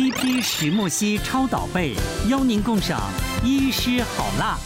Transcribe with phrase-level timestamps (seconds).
[0.00, 1.92] CP 石墨烯超导被，
[2.30, 2.98] 邀您共赏
[3.44, 4.56] 医师好辣。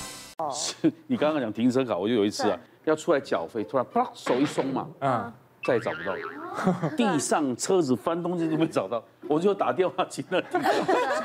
[0.49, 0.75] 是
[1.09, 5.33] 你刚刚讲停车卡，我就有一次啊，要出来缴费，突然啪手一松嘛，嗯，
[5.65, 6.15] 再也找不到。
[6.15, 10.73] 了， 地上车子翻东西都没找到，我就打电话请了地上，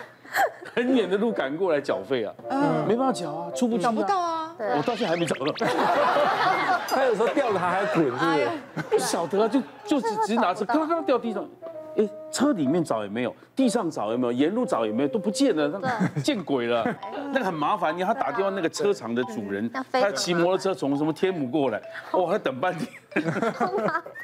[0.74, 5.54] 很远的路赶过来缴费啊，嗯，没办法缴啊，出不去，找不到啊，我到现在还没找到，
[6.88, 8.50] 他有时候掉了他还滚，是不是？
[8.90, 11.48] 不晓得啊，就就只只拿着，刚刚掉地上。
[12.00, 16.82] 哎，车里面找也没有，地上找也没有，沿路找也没有，都不见了，那 见鬼了，
[17.34, 17.94] 那个很麻烦。
[17.94, 22.90] 你要他打电话那个车厂的主人，他骑摩托车从什么天母过来， 哦，还等半天。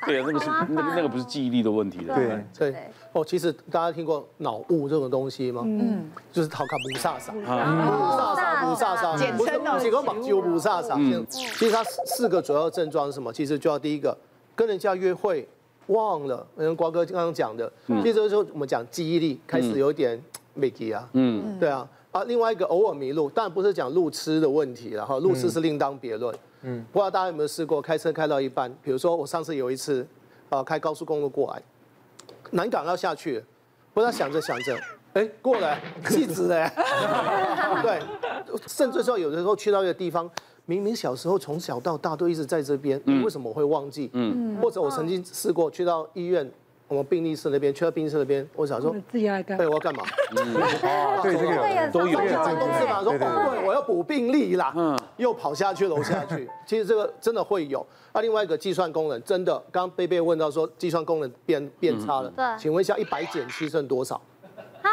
[0.05, 2.15] 对啊，那个是那个那个不是记忆力的问题的。
[2.15, 2.75] 对对。
[3.11, 5.63] 哦，其实大家听过脑雾这种东西吗？
[5.65, 10.95] 嗯，就是头壳雾煞煞，雾煞煞，雾煞煞，简称哦，几个嘛，就雾煞煞。
[10.97, 13.33] 嗯，其实它四个主要症状是什么？
[13.33, 14.17] 其实就要第一个，
[14.55, 15.45] 跟人家约会。
[15.87, 20.21] 忘了，嗯，瓜哥刚刚讲的，其实就是说我们讲记忆力开始有点
[20.53, 30.05] 没记啊，嗯，对啊，啊，另外一个偶尔迷路，当然不是讲路痴的问题了哈，路痴是另当别论，嗯，不知道大家有没有试过开车开到一半，比如说我上次有一次，
[30.49, 31.61] 啊，开高速公路过来，
[32.51, 33.43] 南港要下去，
[33.93, 34.77] 不知道想着想着，
[35.13, 36.71] 哎，过来，气质的，
[37.83, 37.99] 对，
[38.67, 40.29] 甚至说有的时候去到一个地方。
[40.65, 44.09] 明明小时候从小到大都一直在这边，嗯、为什么我会忘记？
[44.13, 46.49] 嗯，或者我曾经试过去到医院，
[46.87, 50.03] 我们病历室那边，去到病历室那边，我想说自己来干，对，我要干嘛？
[50.35, 53.03] 哦， 对，这个有都有，是吧？
[53.03, 56.49] 说哦，对，我要补病历啦，嗯，又跑下去楼下去。
[56.65, 57.85] 其实这个真的会有。
[58.13, 64.19] 那另外一个计算功能，真的，刚刚贝贝问到说计算功能变变差了，对，请问一下，一百减七剩多少？
[64.81, 64.89] 啊？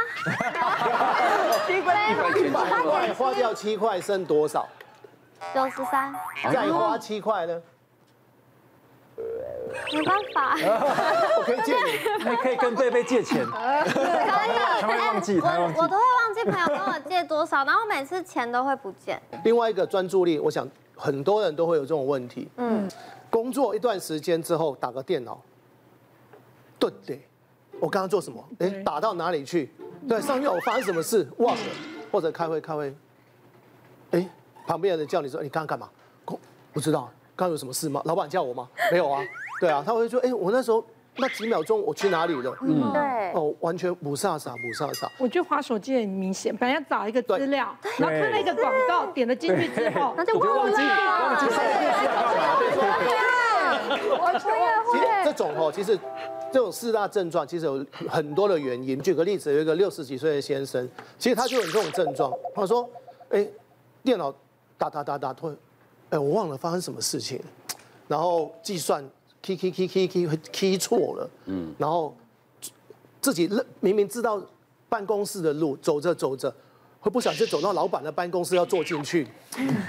[1.68, 4.68] 一百一百花掉七块剩多少？
[5.54, 6.14] 九十三，
[6.52, 7.62] 再花七块呢？
[9.92, 10.56] 没办法，
[11.38, 13.44] 我可以借你，你可以跟贝贝借钱。
[13.44, 13.92] 可以，
[14.80, 15.78] 他会忘记，他忘记。
[15.78, 19.20] 我都会忘记朋友跟我借多少，然后每次钱都会不见。
[19.44, 22.48] 另外一个专注力，我想很多人都会有这种问题。
[22.56, 22.88] 嗯，
[23.30, 25.40] 工作一段时间之后，打个电脑，
[26.78, 27.28] 对对，
[27.78, 28.42] 我刚刚做什么？
[28.60, 29.72] 哎，打到哪里去？
[30.08, 31.62] 对，上面我发生什么事忘了，
[32.10, 32.94] 或者开会开会，
[34.12, 34.28] 哎。
[34.66, 35.88] 旁边的人叫你说：“你刚刚干嘛？”
[36.72, 37.02] 不知道，
[37.36, 38.00] 刚刚有什么事吗？
[38.06, 38.68] 老板叫我吗？
[38.90, 39.22] 没有啊。
[39.60, 40.82] 对啊，他会说：“哎，我那时候
[41.16, 43.32] 那几秒钟我去哪里了？”嗯，对。
[43.32, 45.06] 哦，完全不飒飒，不飒飒。
[45.18, 52.58] 我觉得滑手机很明显，本来要找一个资料，然后看了一个广告，点了进去之后， 那就忘记忘记上一件事要干嘛。
[52.58, 53.18] 对对对。
[54.10, 54.92] 我我也会。
[54.92, 55.98] 其实这种哦，其实
[56.50, 58.98] 这种四大症状其实有很多的原因。
[59.00, 62.32] 举个例子，有一个六十几岁的先生，其实他就有这种症状。
[62.54, 62.88] 他说
[63.28, 63.46] ：“哎，
[64.02, 64.34] 电脑。”
[64.82, 65.56] 哒哒哒哒，突然，
[66.10, 67.40] 哎，我忘了发生什么事情，
[68.08, 69.04] 然后计算
[69.42, 72.14] ，key key key key key key 错了，嗯，然后
[73.20, 73.48] 自己
[73.80, 74.42] 明明知道
[74.88, 76.52] 办公室的路，走着走着，
[77.00, 79.28] 会不小心走到老板的办公室要坐进去，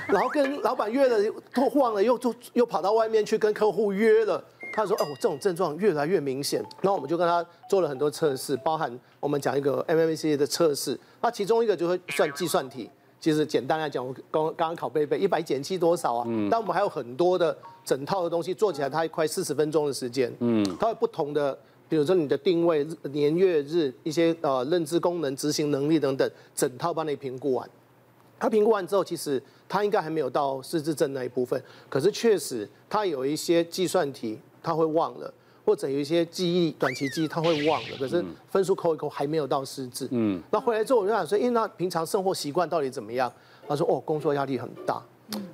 [0.08, 4.44] 然后跟老板约了，都忘了，又又又跑到外面去跟客户约了。
[4.76, 12.90] 他说：“哦，这种症状越来越明显。”然后我们就跟他做了很多测试，包含我们讲一个 MMSE 的测试，那其中一个就会算计算题。
[13.24, 16.26] 其实简单来讲，我刚刚刚考贝贝，一百减七多少啊？
[16.28, 16.50] 嗯。
[16.50, 20.30] 但我们还有很多的整套的东西做起来，它快四十分钟的时间。
[20.40, 20.62] 嗯。
[20.78, 21.58] 它有不同的，
[21.88, 27.70] 比如说你的定位、年月日、一些呃认知功能、执行能力等等，整套帮你评估完。
[28.38, 35.34] 它评估完之后，其实它应该还没有到失智症那一部分，可是确实它有一些计算题，他会忘了。
[35.66, 40.08] 或者有一些记忆短期记忆他会忘了，可是分数扣一扣还没有到失智。
[40.12, 43.32] 嗯，那回来之后我就想说，哎，那平常生活习惯到底怎么样？
[43.68, 45.02] 他说，哦，工作压力很大，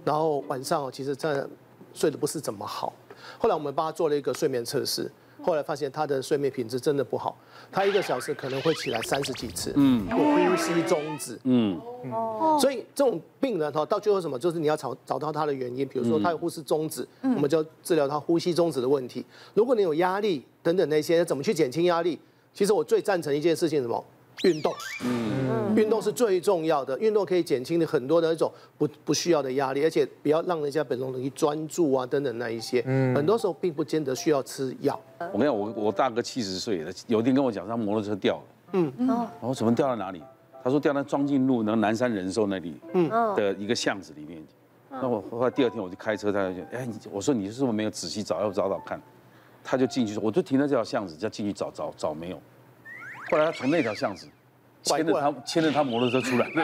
[0.03, 1.50] 然后晚上其实真的
[1.94, 2.92] 睡得不是怎么好。
[3.38, 5.12] 后来我们帮他做了一个睡眠测试。
[5.41, 7.38] 后来发现他的睡眠品质真的不好，
[7.72, 11.79] 他一个小时可能会起来三十几次，嗯，呼吸中止，嗯，
[12.59, 19.25] 所以这种病人哈，到最后什么，就是你要找找到他的原因，比如说他有呼吸中止，我们就治疗他呼吸中止的问题。
[19.53, 22.19] 如果你有压力等等那些，怎么去减轻压力？
[22.53, 24.03] 其实我最赞成一件事情，什么？
[24.44, 24.73] 运动，
[25.03, 26.97] 嗯，运动是最重要的。
[27.00, 32.83] 运动可以减轻你很多的那种不不需要的压力，而且不要让人家本身容易专注啊等等那一些。
[32.86, 35.00] 嗯，很多时候并不见得需要吃药。
[35.33, 38.44] 我跟你讲，我我大哥七十岁了，有一天跟我讲，他摩托车掉了。
[38.74, 39.07] 嗯嗯。
[39.07, 40.21] 然后怎么掉到哪里？
[40.63, 44.44] 他说掉在庄敬路那个南山人寿那里，嗯的一个巷子里面。
[44.89, 49.01] 那我后来第二天我就开车，他就哎，我说你是不是没有仔细找，要找找看？
[49.63, 52.42] 他就进去说，我就停在这条巷子，就进去找找找没有。
[53.30, 54.28] 后来他从那条巷子
[54.84, 56.48] 牵着他牵着他摩托车出来。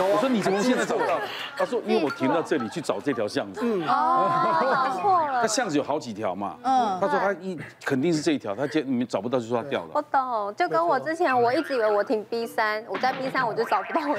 [0.00, 1.18] 我说你怎么现在找不到？
[1.56, 3.60] 他说因为我停到这里去找这条巷子。
[3.62, 5.42] 嗯哦，找错了。
[5.42, 6.56] 他巷子有好几条嘛。
[6.62, 6.98] 嗯。
[7.00, 9.90] 他说他一肯定是这一条，他见你们找不到就说他掉了。
[9.94, 14.16] 我懂，就跟我之前我一直以为我停 B 三，我在 B 三 我就找不到我。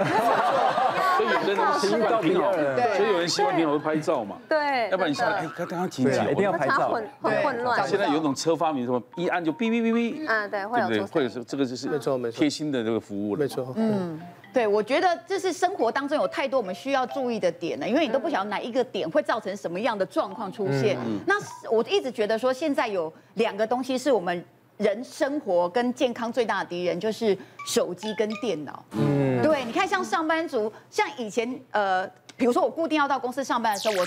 [1.18, 2.52] 所以有的人停到挺好，
[2.96, 4.38] 所以有人喜欢停好拍照嘛。
[4.48, 4.90] 对。
[4.92, 6.20] 要不然你下来哎，刚刚停几？
[6.32, 6.90] 一定要拍照。
[6.90, 7.88] 很很混乱。
[7.88, 10.30] 现在有一种车发明什么一按就哔哔哔哔。
[10.30, 10.88] 啊，对，会有。
[10.88, 13.40] 对，会有这个就是没错没错贴心的这个服务了。
[13.40, 13.74] 没错。
[13.78, 14.20] 嗯。
[14.54, 20.98] 对，我觉得这是生活当中有太多我们需要注意的点了，因为你都不晓得哪一个点会造成什么样的状况出现。
[21.06, 21.36] 嗯、那
[21.72, 24.44] 我一直觉得说，现在有两个东西是我们
[24.76, 28.84] 人生活跟健康最大的敌人，就是手机跟电脑。
[28.92, 32.06] 嗯，对，你看像上班族，像以前呃，
[32.36, 34.06] 比如说我固定要到公司上班的时候，我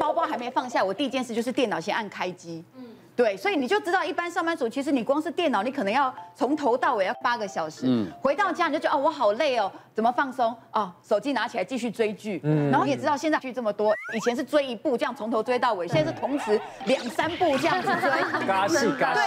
[0.00, 2.64] 包包还没放下，我第一件事就是电脑先按开机。
[2.78, 2.84] 嗯。
[3.14, 7.82] 对，所以你就知道，一般上班族其实你光是电脑，你可能要从头到尾要八个小时。
[7.86, 8.10] 嗯。
[8.22, 10.54] 回到家你就觉得哦，我好累哦，怎么放松？
[10.72, 12.40] 哦，手机拿起来继续追剧。
[12.42, 12.70] 嗯。
[12.70, 18.46] 然后也知道现在剧这么多，以前是追一部这样从头追到尾，现在是同时两三部这样子追。
[18.46, 19.20] 嘎戏嘎戏。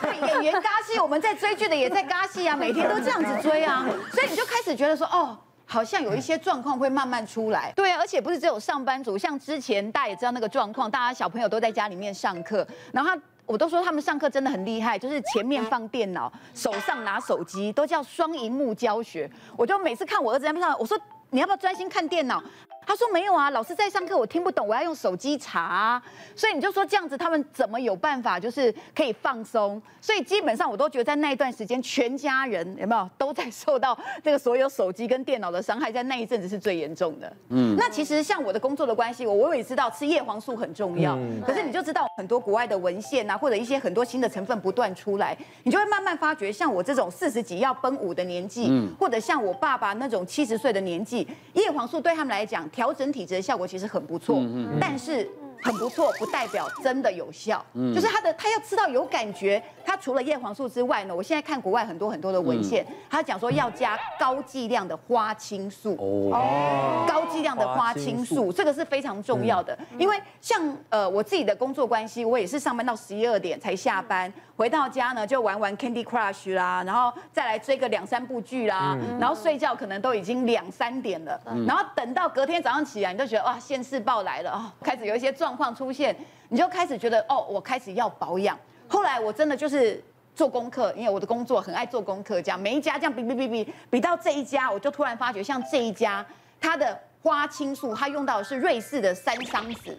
[0.00, 5.36] 对，演员嘎戏，我们在追剧的也在嘎戏啊，每天都这样子追啊，所以你就开始觉得说哦。
[5.66, 19.30] 好像有一些状况会慢慢出来，对啊，而且不是只有上班族，像之前大家也知道那个状况，大家小朋友都在家里面上课，然后他我都说他们上课真的很厉害，就是前面放电脑，手上拿手机，都叫双荧幕教学。
[19.56, 20.98] 我就每次看我儿子在那上，我说
[21.30, 22.42] 你要不要专心看电脑？
[22.86, 26.02] 他说没有啊，老师在上课，我听不懂，我要用手机查啊。
[26.36, 29.82] 所以你就说这样子，他们怎么有办法就是可以放松？
[30.00, 37.32] 所以基本上我都觉得在那一段时间，全家人有没有都在受到这个所有手机跟电脑的伤害，在那一阵子是最严重的。
[37.48, 41.16] 嗯，那其实像我的工作的关系，我我也知道吃叶黄素很重要。
[41.16, 52.64] 嗯，可是你就知道很多国外的文献啊，或者一些很多新的成分不断出来，你就会慢慢发觉，像我这种四十几要奔五的年纪，嗯，或者像我爸爸那种七十岁的年纪，叶黄素对他们来讲。
[52.76, 54.42] 调整体质的效果其实很不错，
[54.78, 55.26] 但是
[55.62, 57.64] 很不错不代表真的有效，
[57.94, 59.60] 就是他的他要吃到有感觉。
[59.82, 65.96] 它除了叶黄素之外呢，我现在看国外很多很多的文献，他讲说要加高剂量的花青素。
[65.98, 86.16] 哦，高剂量的花青素，这个是非常重要的，因为像呃我自己的工作关系，我也是上班到十一二点才下班，回到家呢就玩玩 Candy Crush 啦，然后再来追个两三部剧啦，然后睡觉可能都已经两三点了，然后等到隔天早上起来，你就觉得哇，现世报来了啊，开始有一些状况出现，
[86.48, 88.58] 你就开始觉得哦，我开始要保养。
[88.88, 90.02] 后来我真的就是
[90.34, 96.24] 做功课，因为我的工作很爱做功课，这样每一家这样比比比比比到这一家，我就突然发觉，像这一家
[96.58, 99.98] 它的花青素，它用到的是瑞士的三桑子。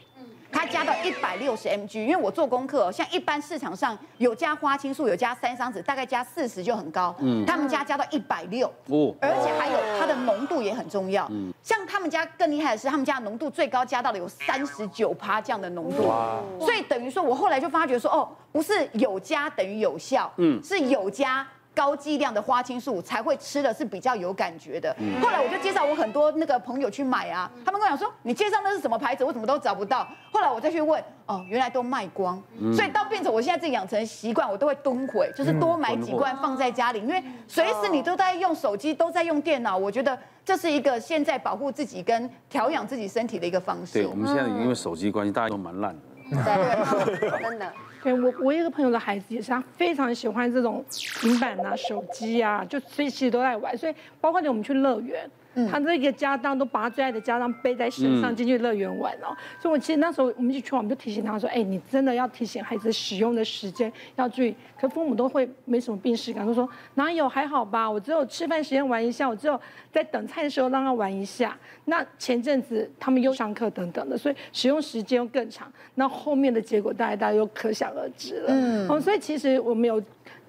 [0.52, 7.16] 它加到一百六十 mg，因为我做功课，像一般市场上有加花青素，有加三桑子，大概加四十就很高。
[7.20, 11.28] 嗯，他们家加到一百六，哦，而且还有它的浓度也很重要。
[11.32, 16.08] 嗯，像他们家更厉害的是，他们家浓度最高加到了有三十九趴这样的浓度。
[16.08, 21.46] 哇，所以等于说我后来就发觉说，哦，不是有加等于有效，嗯，是有加。
[21.78, 24.96] 高剂量的花青素才会吃的是比较有感觉的。
[25.22, 30.08] 后来我就介绍我很多那个朋友去买啊，他们跟我讲说，你介绍那是什么牌子，我怎么都找不到。
[30.32, 32.42] 后来我再去问，哦，原来都卖光。
[32.74, 43.94] 所以到变成我现在自己养成习惯，我都会蹲回，就是多买几罐放在家里，因为随时你都在用手机，都在用电脑，我觉得这是一个现在保护自己跟调养自己身体的一个方式。
[44.00, 46.02] 对，我们现在因为手机关系，大家都蛮烂的。
[46.44, 47.72] 对，真的。
[48.04, 50.84] 对，我我有一个朋友的孩子也是，他非常喜欢这种
[51.20, 53.78] 平板啊、手机啊，就所以其实都在玩。
[53.78, 55.30] 所以包括我们去乐园。
[55.66, 64.56] 他这个家当都把他最爱的家当背在身上进去乐园玩哦，所以我其实那时候我们一去玩，我们就提醒他说，哎，你真的要提醒孩子使用的时间要注意。
[64.80, 69.60] 可父母都会没什么病识感，都说哪有还好吧，我只有吃饭时间玩一下，我只有
[69.92, 71.58] 在等菜的时候让他玩一下。
[71.86, 78.48] 那前阵子他们又上课等等的，所以使用时间又更长，那后面的结果大家大家又可想而知了。
[78.50, 80.02] 嗯，哦，所以其实我们有。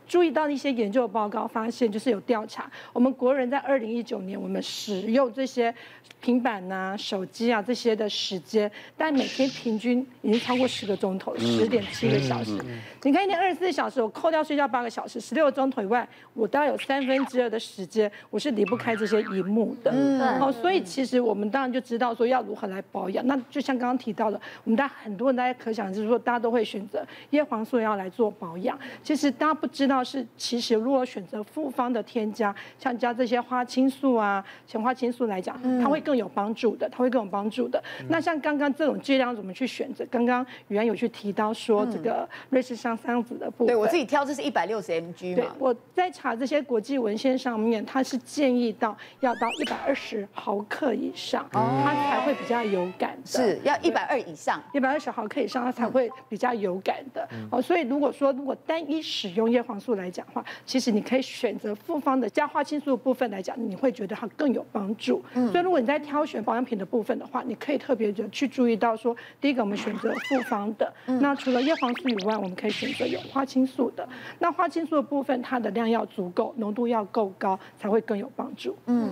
[0.09, 5.73] 注意到一些研究报告，发现就是有调查，我们国人在二零一九年，我们使用这些
[6.21, 12.59] 平板啊、手机啊这些的时间，但每天平均已经超过十个钟头了，十点七个小时。
[13.03, 19.91] 你看一天二十四小时，我扣掉睡觉八个小时，十六个钟头以外，我大概有三分之二的时间，我是离不开这些荧幕的。
[19.95, 23.25] 嗯，好，所以其实我们当然就知道说要如何来保养。
[23.27, 28.77] 那就像刚刚提到的，我们大家很多人大家可想就是说，大家都会选择叶黄素要来做保养。
[29.03, 29.98] 其实大家不知道。
[29.99, 37.83] 要是，其实如果选择复方的添加，像加这些花青素啊、前花青素来讲，它会更有帮助的，它会更有帮助的。
[38.09, 40.07] 那像刚刚这种剂量怎么去选择？
[40.09, 45.37] 刚刚宇安有去提到说这个瑞士香桑子的部分，对我自己挑这是一百六十 mg 嘛。
[45.37, 53.27] 对，我在查这些国际文献上面，它是建议到要到一百二十毫克以上，它才会比较有感的。
[53.27, 57.29] 是要一百二以上，一百二十毫克以上，它才会比较有感的。
[57.51, 65.23] 哦，所以如果说如果单一使用叶黄素来讲话，其实你可以选择复方的加花青素的部分来讲，你会觉得它更有帮助。
[65.33, 74.09] 所以如果你在挑选保养品的部分的话，你可以特别的去注意到说，第一个我们选择复方的，那除了叶黄素以外，我们可以选择有花青素的。
[74.39, 78.77] 那花青素的部分，它的量要足够，浓度要够高，才会更有帮助。
[78.87, 79.11] 嗯。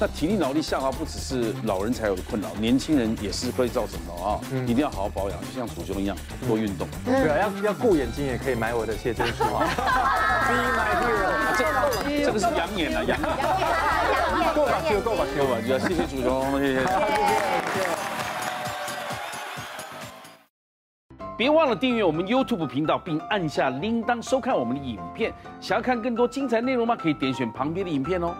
[0.00, 4.40] 那体力脑力下滑不只是老人才有的困扰，年轻人也是会造成的啊！
[4.66, 6.16] 一定要好好保养，就像楚兄一样
[6.48, 6.88] 多运动。
[7.04, 9.68] 对啊，要要顾眼睛也可以买我的谢珍珠啊。
[10.04, 11.28] My hero，
[12.24, 13.24] 这个是养眼啊，养眼。
[14.54, 16.80] 够吧，够够吧，够吧，谢谢祖宗，谢谢。
[21.36, 25.32] 别忘了订阅我们 YouTube 频道，并按下铃铛收看我们的影片。
[25.60, 26.94] 想要看更多精彩内容吗？
[26.94, 28.32] 可以点选旁边的影片哦。